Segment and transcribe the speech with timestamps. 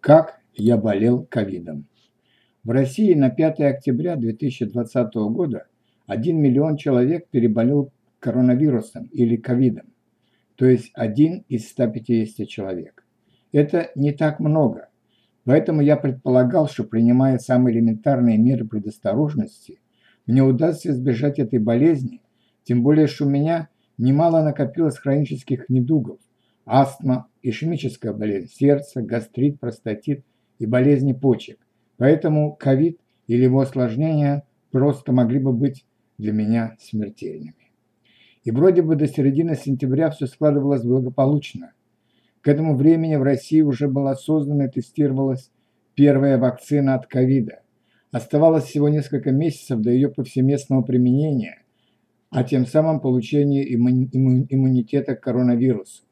[0.00, 1.86] Как я болел ковидом.
[2.64, 5.66] В России на 5 октября 2020 года
[6.06, 9.92] 1 миллион человек переболел коронавирусом или ковидом,
[10.56, 13.04] то есть один из 150 человек.
[13.52, 14.88] Это не так много,
[15.44, 19.80] поэтому я предполагал, что принимая самые элементарные меры предосторожности,
[20.26, 22.22] мне удастся избежать этой болезни,
[22.64, 26.20] тем более, что у меня немало накопилось хронических недугов,
[26.64, 30.24] астма, ишемическая болезнь сердца, гастрит, простатит
[30.58, 31.58] и болезни почек.
[31.96, 35.86] Поэтому ковид или его осложнения просто могли бы быть
[36.18, 37.72] для меня смертельными.
[38.44, 41.72] И вроде бы до середины сентября все складывалось благополучно.
[42.40, 45.50] К этому времени в России уже была создана и тестировалась
[45.94, 47.60] первая вакцина от ковида.
[48.12, 51.62] Оставалось всего несколько месяцев до ее повсеместного применения,
[52.30, 56.04] а тем самым получения иммунитета к коронавирусу.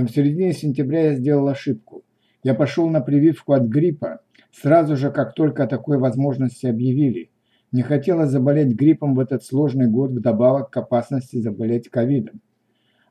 [0.00, 2.04] Но в середине сентября я сделал ошибку.
[2.42, 7.30] Я пошел на прививку от гриппа сразу же, как только о такой возможности объявили.
[7.70, 12.40] Не хотелось заболеть гриппом в этот сложный год вдобавок к опасности заболеть ковидом.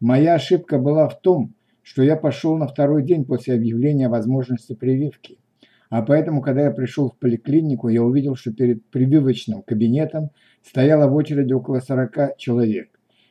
[0.00, 5.38] Моя ошибка была в том, что я пошел на второй день после объявления возможности прививки.
[5.88, 10.30] А поэтому, когда я пришел в поликлинику, я увидел, что перед прививочным кабинетом
[10.64, 12.88] стояло в очереди около 40 человек.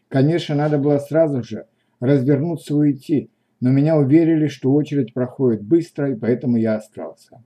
[0.08, 1.66] Конечно, надо было сразу же
[2.00, 3.30] развернуться и уйти,
[3.62, 7.44] но меня уверили, что очередь проходит быстро, и поэтому я остался.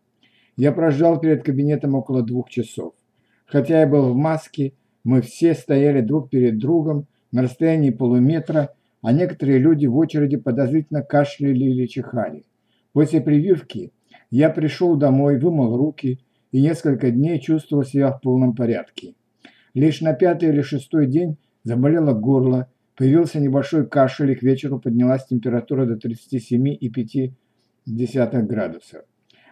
[0.55, 2.94] Я прождал перед кабинетом около двух часов.
[3.45, 9.11] Хотя я был в маске, мы все стояли друг перед другом на расстоянии полуметра, а
[9.11, 12.45] некоторые люди в очереди подозрительно кашляли или чихали.
[12.93, 13.91] После прививки
[14.31, 16.21] я пришел домой, вымыл руки
[16.52, 19.16] и несколько дней чувствовал себя в полном порядке.
[19.73, 25.26] Лишь на пятый или шестой день заболело горло, Появился небольшой кашель, и к вечеру поднялась
[25.26, 29.04] температура до 37,5 градусов.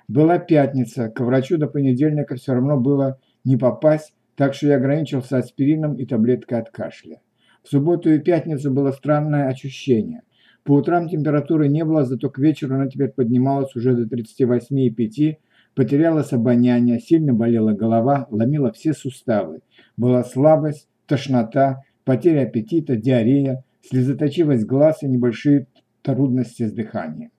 [0.08, 5.38] Была пятница, к врачу до понедельника все равно было не попасть, так что я ограничился
[5.38, 7.20] аспирином и таблеткой от кашля.
[7.64, 10.22] В субботу и пятницу было странное ощущение.
[10.64, 15.38] По утрам температуры не было, зато к вечеру она теперь поднималась уже до 38,5,
[15.76, 19.60] потерялось обоняние, сильно болела голова, ломила все суставы.
[19.98, 25.68] Была слабость, тошнота, потеря аппетита, диарея, слезоточивость глаз и небольшие
[26.02, 27.32] трудности с дыханием.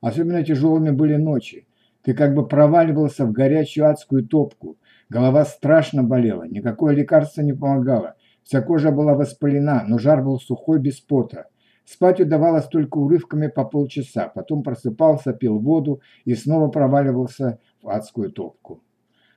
[0.00, 1.66] Особенно тяжелыми были ночи.
[2.02, 4.76] Ты как бы проваливался в горячую адскую топку.
[5.08, 8.14] Голова страшно болела, никакое лекарство не помогало.
[8.42, 11.46] Вся кожа была воспалена, но жар был сухой, без пота.
[11.86, 18.30] Спать удавалось только урывками по полчаса, потом просыпался, пил воду и снова проваливался в адскую
[18.30, 18.82] топку.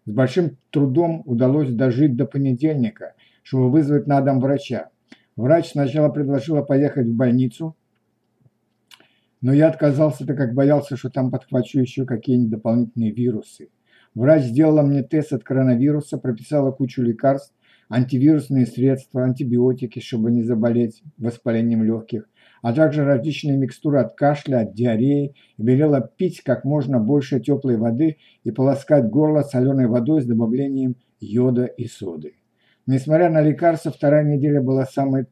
[0.06, 3.14] С большим трудом удалось дожить до понедельника,
[3.48, 4.90] чтобы вызвать на дом врача.
[5.38, 7.78] Врач сначала предложила поехать в больницу,
[9.40, 13.70] но я отказался, так как боялся, что там подхвачу еще какие-нибудь дополнительные вирусы.
[14.16, 17.54] Врач сделала мне тест от коронавируса, прописала кучу лекарств,
[17.90, 22.28] антивирусные средства, антибиотики, чтобы не заболеть воспалением легких,
[22.62, 27.78] а также различные микстуры от кашля, от диареи, и велела пить как можно больше теплой
[27.78, 32.34] воды и полоскать горло соленой водой с добавлением йода и соды.
[32.88, 35.26] Несмотря на лекарства, вторая неделя была самой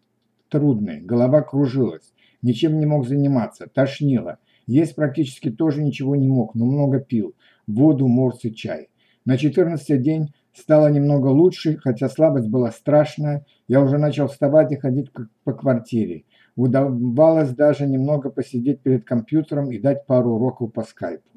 [0.50, 1.00] трудной.
[1.00, 4.40] Голова кружилась, ничем не мог заниматься, тошнило.
[4.68, 7.34] Есть практически тоже ничего не мог, но много пил.
[7.66, 8.90] Воду, морс и чай.
[9.24, 13.46] На 14 день стало немного лучше, хотя слабость была страшная.
[13.70, 15.12] Я уже начал вставать и ходить
[15.46, 16.26] по квартире.
[16.58, 21.35] Удавалось даже немного посидеть перед компьютером и дать пару уроков по скайпу.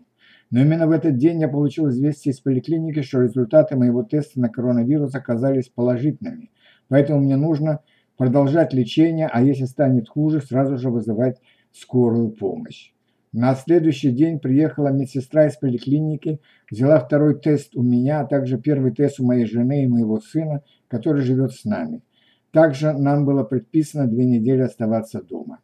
[0.50, 4.48] Но именно в этот день я получил известие из поликлиники, что результаты моего теста на
[4.48, 6.50] коронавирус оказались положительными.
[6.88, 7.80] Поэтому мне нужно
[8.16, 11.40] продолжать лечение, а если станет хуже, сразу же вызывать
[11.72, 12.92] скорую помощь.
[13.32, 18.92] На следующий день приехала медсестра из поликлиники, взяла второй тест у меня, а также первый
[18.92, 22.02] тест у моей жены и моего сына, который живет с нами.
[22.52, 25.60] Также нам было предписано две недели оставаться дома.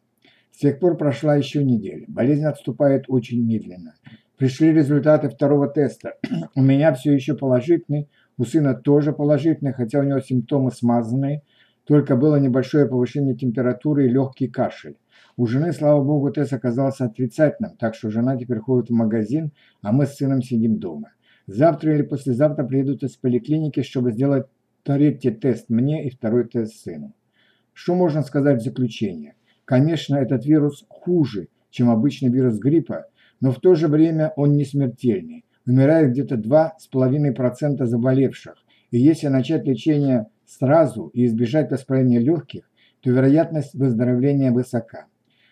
[0.51, 2.05] С тех пор прошла еще неделя.
[2.07, 3.95] Болезнь отступает очень медленно.
[4.37, 6.15] Пришли результаты второго теста.
[6.55, 11.43] У меня все еще положительный, у сына тоже положительный, хотя у него симптомы смазанные,
[11.85, 14.97] только было небольшое повышение температуры и легкий кашель.
[15.37, 19.93] У жены, слава богу, тест оказался отрицательным, так что жена теперь ходит в магазин, а
[19.93, 21.13] мы с сыном сидим дома.
[21.47, 24.47] Завтра или послезавтра приедут из поликлиники, чтобы сделать
[24.83, 27.13] третий тест мне и второй тест сыну.
[27.71, 29.35] Что можно сказать в заключение?
[29.63, 33.05] Конечно, этот вирус хуже, чем обычный вирус гриппа,
[33.41, 35.45] но в то же время он не смертельный.
[35.65, 38.55] Умирает где-то 2,5% заболевших.
[38.91, 42.69] И если начать лечение сразу и избежать воспаления легких,
[43.01, 45.05] то вероятность выздоровления высока.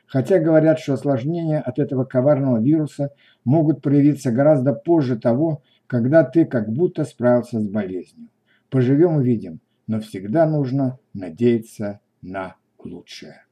[0.05, 3.11] Хотя говорят, что осложнения от этого коварного вируса
[3.45, 8.29] могут проявиться гораздо позже того, когда ты как будто справился с болезнью.
[8.69, 13.43] Поживем увидим, но всегда нужно надеяться на лучшее.